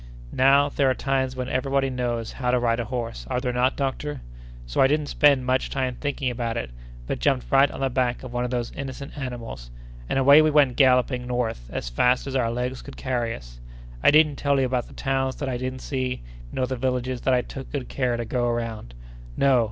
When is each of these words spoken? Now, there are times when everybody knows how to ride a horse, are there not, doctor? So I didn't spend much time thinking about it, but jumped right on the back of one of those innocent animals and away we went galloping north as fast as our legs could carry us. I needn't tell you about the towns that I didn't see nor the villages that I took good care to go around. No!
Now, 0.33 0.67
there 0.67 0.89
are 0.89 0.95
times 0.95 1.35
when 1.35 1.47
everybody 1.47 1.91
knows 1.91 2.31
how 2.31 2.49
to 2.49 2.57
ride 2.57 2.79
a 2.79 2.85
horse, 2.85 3.27
are 3.29 3.39
there 3.39 3.53
not, 3.53 3.77
doctor? 3.77 4.21
So 4.65 4.81
I 4.81 4.87
didn't 4.87 5.09
spend 5.13 5.45
much 5.45 5.69
time 5.69 5.93
thinking 5.93 6.31
about 6.31 6.57
it, 6.57 6.71
but 7.05 7.19
jumped 7.19 7.45
right 7.51 7.69
on 7.69 7.81
the 7.81 7.89
back 7.91 8.23
of 8.23 8.33
one 8.33 8.43
of 8.43 8.49
those 8.49 8.71
innocent 8.71 9.15
animals 9.15 9.69
and 10.09 10.17
away 10.17 10.41
we 10.41 10.49
went 10.49 10.75
galloping 10.75 11.27
north 11.27 11.69
as 11.71 11.89
fast 11.89 12.25
as 12.25 12.35
our 12.35 12.49
legs 12.49 12.81
could 12.81 12.97
carry 12.97 13.35
us. 13.35 13.59
I 14.03 14.09
needn't 14.09 14.39
tell 14.39 14.59
you 14.59 14.65
about 14.65 14.87
the 14.87 14.93
towns 14.95 15.35
that 15.35 15.47
I 15.49 15.57
didn't 15.57 15.83
see 15.85 16.23
nor 16.51 16.65
the 16.65 16.77
villages 16.77 17.21
that 17.21 17.35
I 17.35 17.43
took 17.43 17.71
good 17.71 17.87
care 17.87 18.17
to 18.17 18.25
go 18.25 18.47
around. 18.47 18.95
No! 19.37 19.59